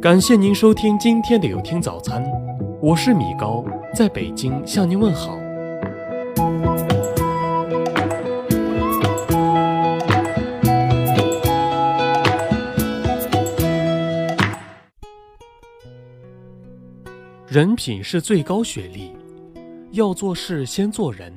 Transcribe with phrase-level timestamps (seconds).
[0.00, 2.22] 感谢您收听今天的有听早餐，
[2.82, 5.38] 我是米高，在北京向您问好。
[17.48, 19.12] 人品是最高学历，
[19.92, 21.32] 要做事先做人。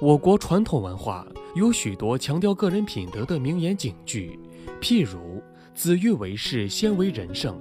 [0.00, 1.24] 我国传统文化
[1.54, 4.36] 有许多强调个人品德的名言警句，
[4.80, 5.40] 譬如
[5.74, 7.54] “子欲为事，先为人圣；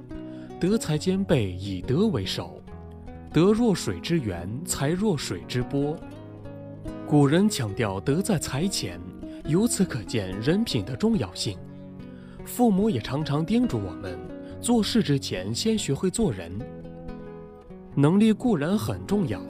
[0.59, 2.61] 德才兼备，以德为首。
[3.31, 5.95] 德若水之源，才若水之波。”
[7.07, 8.99] 古人强调德在才前，
[9.45, 11.57] 由此可见人品的重要性。
[12.43, 14.17] 父母也常常叮嘱我们，
[14.59, 16.52] 做事之前先学会做人。
[17.95, 19.41] 能力固然很重要，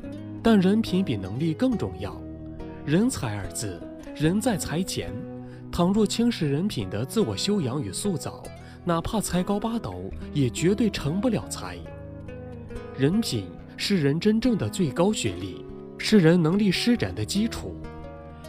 [0.41, 2.19] 但人品比能力更重要。
[2.85, 3.80] 人才二字，
[4.16, 5.11] 人在才前。
[5.71, 8.43] 倘若轻视人品的自我修养与塑造，
[8.84, 11.77] 哪怕才高八斗，也绝对成不了才。
[12.97, 13.45] 人品
[13.77, 15.66] 是人真正的最高学历，
[15.97, 17.75] 是人能力施展的基础。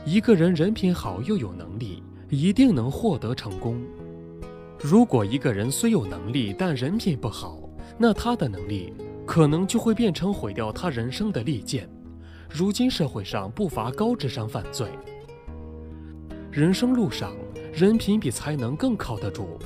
[0.05, 3.81] 一个人人品好又有能力，一定能获得成功。
[4.81, 8.93] 如果一个人虽有能力，但人品不好，那他的能力
[9.25, 11.89] 可能就会变成毁掉他人生的利剑。
[12.51, 14.89] 如今社会上不乏高智商犯罪。
[16.53, 17.35] 人生路上，
[17.73, 19.59] 人品比才能更靠得住。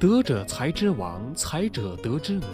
[0.00, 2.46] 德者才之王，才者德之奴。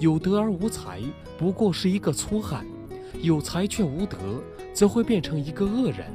[0.00, 1.00] 有德而无才，
[1.38, 2.64] 不过是一个粗汉；
[3.22, 4.18] 有才却无德，
[4.74, 6.12] 则会变成一个恶人。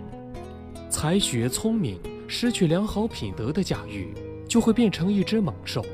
[0.89, 4.13] 才学聪明，失去良好品德的驾驭，
[4.45, 5.85] 就会变成一只猛兽。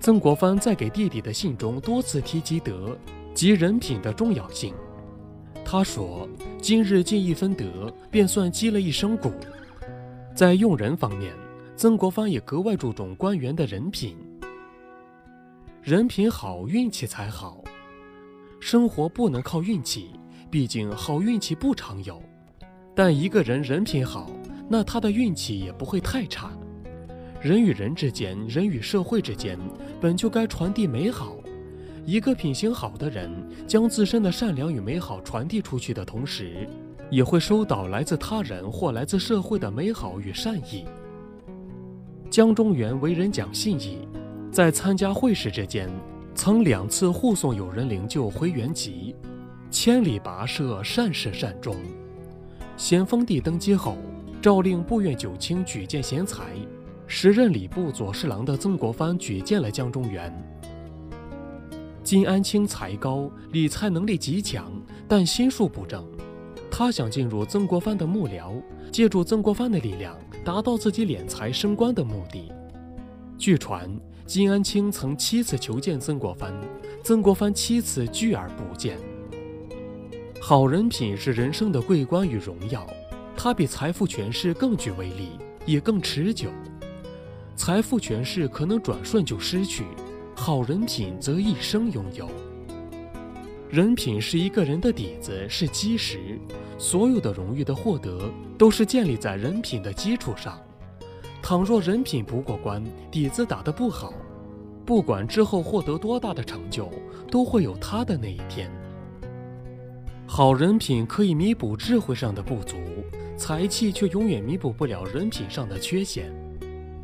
[0.00, 2.96] 曾国藩在给弟弟的信中多次提及德。
[3.34, 4.74] 及人品的重要性。
[5.64, 6.28] 他说
[6.60, 9.32] ：“今日尽一分德，便算积了一生谷。”
[10.34, 11.32] 在用人方面，
[11.76, 14.16] 曾国藩也格外注重官员的人品。
[15.82, 17.62] 人品好，运气才好。
[18.60, 20.10] 生活不能靠运气，
[20.50, 22.20] 毕竟好运气不常有。
[22.94, 24.30] 但一个人人品好，
[24.68, 26.50] 那他的运气也不会太差。
[27.40, 29.56] 人与人之间，人与社会之间，
[30.00, 31.37] 本就该传递美好。
[32.08, 33.30] 一个品行好的人，
[33.66, 36.66] 将自身的善良与美好传递出去的同时，
[37.10, 40.86] 也会收到来自他人或来自社会的美好与善意。
[42.30, 44.08] 江中源为人讲信义，
[44.50, 45.86] 在参加会试之间，
[46.34, 49.14] 曾两次护送友人灵柩回原籍，
[49.70, 51.76] 千里跋涉，善始善终。
[52.78, 53.98] 咸丰帝登基后，
[54.40, 56.42] 诏令部院九卿举荐贤才，
[57.06, 60.32] 时任礼部左侍郎的曾国藩举荐了江中源。
[62.08, 64.72] 金安清才高，理财能力极强，
[65.06, 66.02] 但心术不正。
[66.70, 72.50] 他想进入曾国藩的幕僚，借助曾国藩的力量，达到自己敛财升官的目的。
[73.36, 76.50] 据传，金安清曾七次求见曾国藩，
[77.04, 78.96] 曾国藩七次拒而不见。
[80.40, 82.86] 好人品是人生的桂冠与荣耀，
[83.36, 85.32] 它比财富权势更具威力，
[85.66, 86.48] 也更持久。
[87.54, 89.84] 财富权势可能转瞬就失去。
[90.40, 92.30] 好人品则一生拥有。
[93.68, 96.38] 人品是一个人的底子，是基石。
[96.78, 100.56] 所有的荣誉的获得，都是建立在人品的基础上。
[101.42, 104.14] 倘若人品不过关，底子打得不好，
[104.86, 106.88] 不管之后获得多大的成就，
[107.32, 108.70] 都会有他的那一天。
[110.24, 112.76] 好人品可以弥补智慧上的不足，
[113.36, 116.32] 才气却永远弥补不了人品上的缺陷。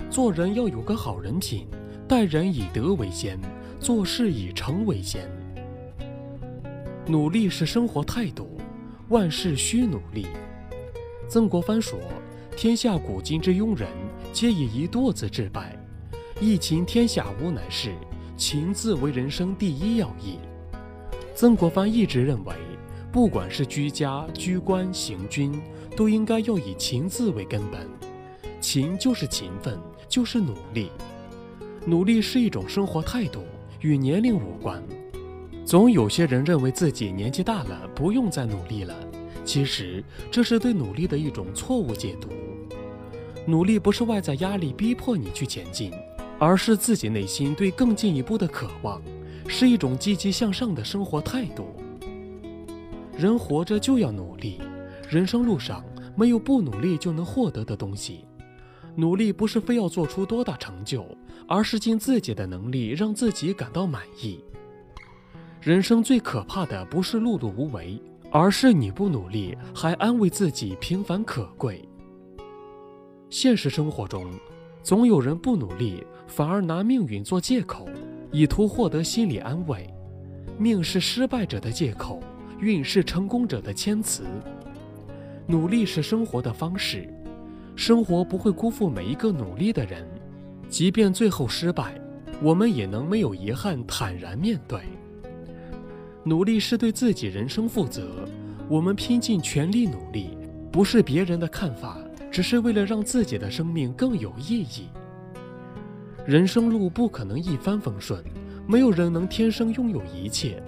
[0.09, 1.67] 做人要有个好人品。
[2.07, 3.41] 待人以德为先，
[3.81, 5.27] 做事以诚为先。
[7.07, 8.59] 努力是生活态度，
[9.09, 10.27] 万事需努力。
[11.29, 11.99] 曾国藩说
[12.55, 13.89] ：“天下古今之庸人，
[14.35, 15.75] 皆以一惰字致败。
[16.39, 17.95] 一勤天下无难事，
[18.37, 20.39] 勤字为人生第一要义。”
[21.35, 22.55] 曾国藩一直认为，
[23.11, 25.59] 不管是居家、居官、行军，
[25.97, 27.89] 都应该要以勤字为根本。
[28.61, 30.91] 勤就是勤奋，就是努力。
[31.87, 33.41] 努力是一种生活态度，
[33.81, 34.83] 与年龄无关。
[35.65, 38.95] 总有些人认为自己年纪大了，不用再努力了。
[39.45, 42.29] 其实这是对努力的一种错误解读。
[43.47, 45.93] 努力不是外在压力逼迫你去前进，
[46.39, 49.03] 而是自己内心对更进一步的渴望，
[49.47, 51.67] 是一种积极向上的生活态度。
[53.17, 54.59] 人活着就要努力，
[55.07, 55.85] 人生路上
[56.17, 58.25] 没有不努力就能获得的东西。
[58.97, 61.07] 努力不是非要做出多大成就。
[61.47, 64.43] 而是尽自己的能力，让自己感到满意。
[65.61, 68.01] 人生最可怕的不是碌碌无为，
[68.31, 71.87] 而是你不努力还安慰自己平凡可贵。
[73.29, 74.31] 现实生活中，
[74.83, 77.87] 总有人不努力，反而拿命运做借口，
[78.33, 79.87] 以图获得心理安慰。
[80.57, 82.23] 命是失败者的借口，
[82.59, 84.25] 运是成功者的谦词。
[85.47, 87.07] 努力是生活的方式，
[87.77, 90.07] 生活不会辜负每一个努力的人。
[90.69, 92.01] 即便最后失败，
[92.43, 94.81] 我们也能没有遗憾，坦然面对。
[96.25, 98.29] 努力是对自己人生负责，
[98.69, 100.37] 我们拼尽全力努力，
[100.73, 101.99] 不是别人的看法。
[102.31, 104.89] 只是为了让自己的生命更有意义。
[106.27, 108.21] 人生路不可能一帆风顺，
[108.67, 110.61] 没有人能天生拥有一切。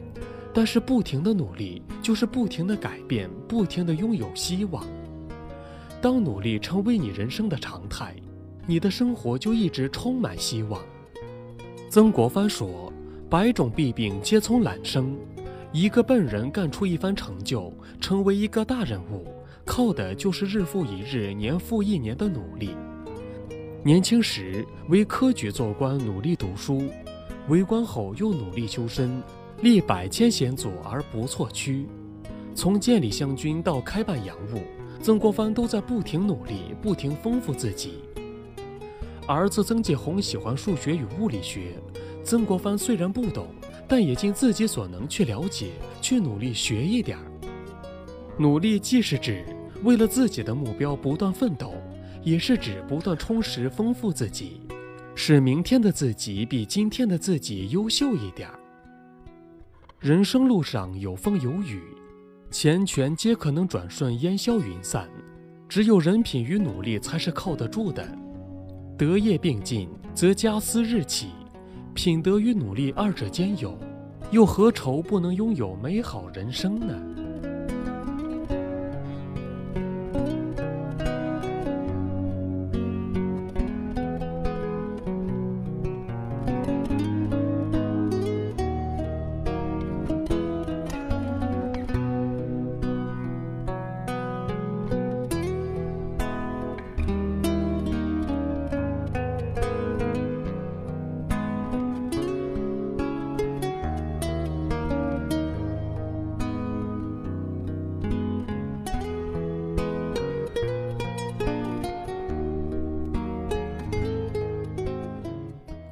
[0.54, 4.86] 但是不停的努力，就是不停的改变，不停的拥有希望。
[6.06, 8.14] 当努力成为你人生的常态，
[8.64, 10.80] 你的生活就一直充满希望。
[11.90, 12.92] 曾国藩说
[13.28, 15.16] ：“百种弊病皆从懒生。”
[15.74, 19.26] 一个笨人干出一番成就，成为一个大人物。
[19.64, 22.76] 靠的就是日复一日、年复一年的努力。
[23.82, 26.84] 年轻时为科举做官努力读书，
[27.48, 29.20] 为官后又努力修身，
[29.60, 31.84] 历百千险阻而不错屈。
[32.54, 34.62] 从建立湘军到开办洋务，
[35.06, 38.00] 曾国藩都在不停努力、不停丰富自己。
[39.24, 41.74] 儿子曾纪红喜欢数学与物理学，
[42.24, 43.46] 曾国藩虽然不懂，
[43.86, 45.68] 但也尽自己所能去了解、
[46.00, 47.24] 去努力学一点儿。
[48.36, 49.46] 努力既是指。
[49.84, 51.74] 为了自己的目标不断奋斗，
[52.24, 54.60] 也是指不断充实丰富自己，
[55.14, 58.58] 使明天的自己比今天的自己优秀一点儿。
[60.00, 61.80] 人生路上有风有雨，
[62.50, 65.08] 钱权皆可能转瞬烟消云散，
[65.68, 68.06] 只有人品与努力才是靠得住的。
[68.96, 71.26] 德业并进，则家私日起；
[71.92, 73.76] 品德与努力二者兼有，
[74.30, 76.94] 又何愁不能拥有美好人生呢？